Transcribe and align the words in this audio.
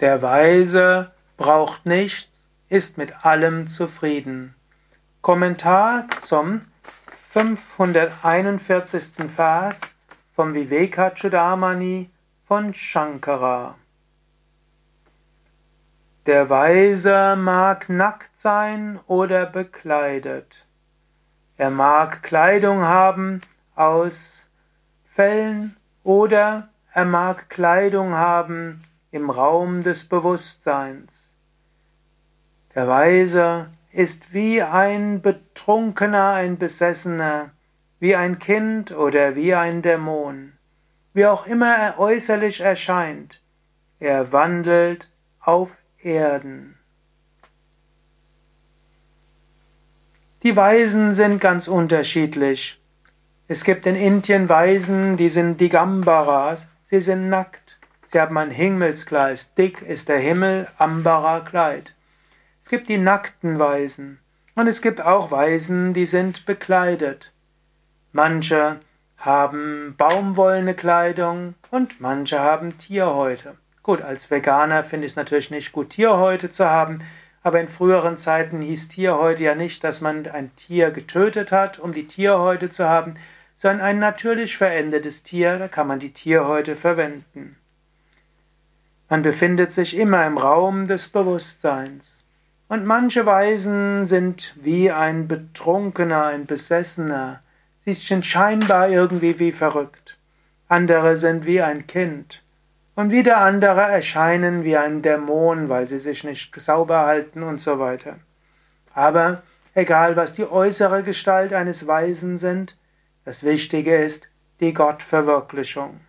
Der 0.00 0.22
Weise 0.22 1.10
braucht 1.36 1.84
nichts, 1.84 2.46
ist 2.68 2.98
mit 2.98 3.24
allem 3.26 3.66
zufrieden. 3.66 4.54
Kommentar 5.22 6.06
zum 6.20 6.60
541. 7.32 9.28
Vers 9.28 9.80
vom 10.36 10.54
Vivekachudamani 10.54 12.10
von 12.46 12.74
Shankara. 12.74 13.74
Der 16.26 16.48
Weise 16.48 17.34
mag 17.36 17.88
nackt 17.88 18.38
sein 18.38 19.00
oder 19.08 19.46
bekleidet. 19.46 20.64
Er 21.56 21.70
mag 21.70 22.22
Kleidung 22.22 22.82
haben 22.84 23.40
aus 23.74 24.44
Fellen 25.10 25.76
oder 26.04 26.68
er 26.92 27.04
mag 27.04 27.50
Kleidung 27.50 28.14
haben 28.14 28.84
im 29.10 29.30
Raum 29.30 29.82
des 29.82 30.04
Bewusstseins. 30.04 31.30
Der 32.74 32.86
Weise 32.88 33.70
ist 33.92 34.32
wie 34.32 34.62
ein 34.62 35.22
Betrunkener, 35.22 36.32
ein 36.32 36.58
Besessener, 36.58 37.50
wie 38.00 38.14
ein 38.14 38.38
Kind 38.38 38.92
oder 38.92 39.34
wie 39.34 39.54
ein 39.54 39.82
Dämon, 39.82 40.52
wie 41.14 41.26
auch 41.26 41.46
immer 41.46 41.74
er 41.74 41.98
äußerlich 41.98 42.60
erscheint, 42.60 43.40
er 43.98 44.30
wandelt 44.32 45.10
auf 45.40 45.76
Erden. 46.00 46.78
Die 50.44 50.54
Weisen 50.54 51.14
sind 51.14 51.40
ganz 51.40 51.66
unterschiedlich. 51.66 52.80
Es 53.48 53.64
gibt 53.64 53.86
in 53.86 53.96
Indien 53.96 54.48
Weisen, 54.48 55.16
die 55.16 55.30
sind 55.30 55.60
Digambaras, 55.60 56.68
sie 56.84 57.00
sind 57.00 57.28
nackt. 57.28 57.67
Sie 58.10 58.18
haben 58.18 58.38
ein 58.38 58.50
Himmelskleid. 58.50 59.58
Dick 59.58 59.82
ist 59.82 60.08
der 60.08 60.18
Himmel, 60.18 60.66
Ambara 60.78 61.40
Kleid. 61.40 61.92
Es 62.62 62.70
gibt 62.70 62.88
die 62.88 62.96
nackten 62.96 63.58
Weisen. 63.58 64.18
Und 64.54 64.66
es 64.66 64.80
gibt 64.80 65.02
auch 65.02 65.30
Weisen, 65.30 65.92
die 65.92 66.06
sind 66.06 66.46
bekleidet. 66.46 67.34
Manche 68.12 68.80
haben 69.18 69.94
baumwollene 69.98 70.72
Kleidung 70.72 71.54
und 71.70 72.00
manche 72.00 72.40
haben 72.40 72.78
Tierhäute. 72.78 73.56
Gut, 73.82 74.00
als 74.00 74.30
Veganer 74.30 74.84
finde 74.84 75.06
ich 75.06 75.12
es 75.12 75.16
natürlich 75.16 75.50
nicht 75.50 75.72
gut, 75.72 75.90
Tierhäute 75.90 76.50
zu 76.50 76.64
haben, 76.64 77.02
aber 77.42 77.60
in 77.60 77.68
früheren 77.68 78.16
Zeiten 78.16 78.62
hieß 78.62 78.88
Tierhäute 78.88 79.44
ja 79.44 79.54
nicht, 79.54 79.84
dass 79.84 80.00
man 80.00 80.26
ein 80.26 80.54
Tier 80.56 80.92
getötet 80.92 81.52
hat, 81.52 81.78
um 81.78 81.92
die 81.92 82.06
Tierhäute 82.06 82.70
zu 82.70 82.88
haben, 82.88 83.16
sondern 83.58 83.82
ein 83.82 83.98
natürlich 83.98 84.56
verendetes 84.56 85.24
Tier, 85.24 85.58
da 85.58 85.68
kann 85.68 85.86
man 85.86 86.00
die 86.00 86.12
Tierhäute 86.12 86.74
verwenden. 86.74 87.57
Man 89.08 89.22
befindet 89.22 89.72
sich 89.72 89.96
immer 89.96 90.26
im 90.26 90.38
Raum 90.38 90.86
des 90.86 91.08
Bewusstseins. 91.08 92.14
Und 92.68 92.84
manche 92.84 93.24
Weisen 93.24 94.04
sind 94.04 94.54
wie 94.56 94.90
ein 94.90 95.26
Betrunkener, 95.26 96.26
ein 96.26 96.44
Besessener. 96.44 97.40
Sie 97.84 97.94
sind 97.94 98.26
scheinbar 98.26 98.90
irgendwie 98.90 99.38
wie 99.38 99.52
verrückt. 99.52 100.18
Andere 100.68 101.16
sind 101.16 101.46
wie 101.46 101.62
ein 101.62 101.86
Kind 101.86 102.42
und 102.98 103.12
wieder 103.12 103.36
andere 103.36 103.82
erscheinen 103.82 104.64
wie 104.64 104.76
ein 104.76 105.02
Dämon, 105.02 105.68
weil 105.68 105.88
sie 105.88 105.98
sich 105.98 106.24
nicht 106.24 106.60
sauber 106.60 107.06
halten 107.06 107.44
und 107.44 107.60
so 107.60 107.78
weiter. 107.78 108.16
Aber 108.92 109.42
egal, 109.72 110.16
was 110.16 110.32
die 110.32 110.44
äußere 110.44 111.04
Gestalt 111.04 111.52
eines 111.52 111.86
Weisen 111.86 112.38
sind, 112.38 112.76
das 113.24 113.44
Wichtige 113.44 113.94
ist 113.96 114.28
die 114.58 114.74
Gottverwirklichung. 114.74 116.00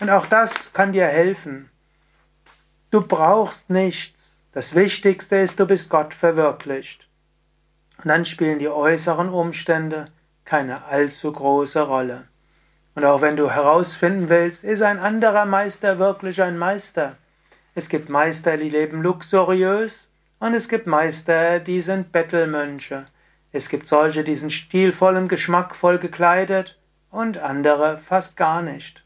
Und 0.00 0.08
auch 0.08 0.24
das 0.24 0.72
kann 0.72 0.92
dir 0.92 1.04
helfen. 1.04 1.68
Du 2.90 3.00
brauchst 3.00 3.70
nichts. 3.70 4.42
Das 4.50 4.74
Wichtigste 4.74 5.36
ist, 5.36 5.60
du 5.60 5.66
bist 5.66 5.88
Gott 5.88 6.12
verwirklicht. 6.12 7.08
Und 7.98 8.08
dann 8.08 8.24
spielen 8.24 8.58
die 8.58 8.68
äußeren 8.68 9.28
Umstände 9.28 10.06
keine 10.44 10.86
allzu 10.86 11.30
große 11.30 11.82
Rolle. 11.82 12.26
Und 12.96 13.04
auch 13.04 13.20
wenn 13.20 13.36
du 13.36 13.48
herausfinden 13.48 14.28
willst, 14.28 14.64
ist 14.64 14.82
ein 14.82 14.98
anderer 14.98 15.46
Meister 15.46 16.00
wirklich 16.00 16.42
ein 16.42 16.58
Meister? 16.58 17.16
Es 17.76 17.88
gibt 17.88 18.08
Meister, 18.08 18.56
die 18.56 18.70
leben 18.70 19.02
luxuriös 19.02 20.08
und 20.40 20.54
es 20.54 20.68
gibt 20.68 20.88
Meister, 20.88 21.60
die 21.60 21.82
sind 21.82 22.10
Bettelmönche. 22.10 23.04
Es 23.52 23.68
gibt 23.68 23.86
solche, 23.86 24.24
die 24.24 24.34
sind 24.34 24.52
stilvoll 24.52 25.16
und 25.16 25.28
geschmackvoll 25.28 25.98
gekleidet 25.98 26.80
und 27.12 27.38
andere 27.38 27.98
fast 27.98 28.36
gar 28.36 28.62
nicht. 28.62 29.04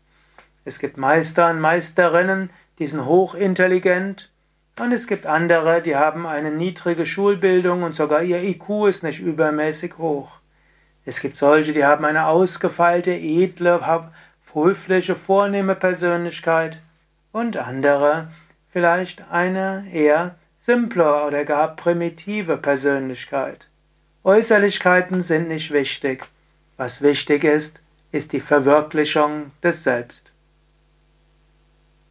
Es 0.64 0.78
gibt 0.78 0.96
Meister 0.96 1.50
und 1.50 1.60
Meisterinnen, 1.60 2.48
die 2.78 2.86
sind 2.86 3.04
hochintelligent 3.04 4.30
und 4.78 4.92
es 4.92 5.06
gibt 5.06 5.26
andere, 5.26 5.82
die 5.82 5.96
haben 5.96 6.26
eine 6.26 6.50
niedrige 6.50 7.06
Schulbildung 7.06 7.84
und 7.84 7.94
sogar 7.94 8.22
ihr 8.22 8.42
IQ 8.42 8.88
ist 8.88 9.02
nicht 9.02 9.20
übermäßig 9.20 9.98
hoch. 9.98 10.30
Es 11.04 11.20
gibt 11.20 11.36
solche, 11.36 11.72
die 11.72 11.84
haben 11.84 12.04
eine 12.04 12.26
ausgefeilte, 12.26 13.12
edle, 13.12 13.80
höfliche, 14.52 15.14
vornehme 15.14 15.74
Persönlichkeit 15.74 16.82
und 17.32 17.56
andere 17.56 18.28
vielleicht 18.72 19.30
eine 19.30 19.84
eher 19.92 20.34
simple 20.60 21.24
oder 21.24 21.44
gar 21.44 21.76
primitive 21.76 22.56
Persönlichkeit. 22.56 23.68
Äußerlichkeiten 24.24 25.22
sind 25.22 25.48
nicht 25.48 25.70
wichtig. 25.70 26.26
Was 26.76 27.02
wichtig 27.02 27.44
ist, 27.44 27.78
ist 28.10 28.32
die 28.32 28.40
Verwirklichung 28.40 29.52
des 29.62 29.84
Selbst. 29.84 30.32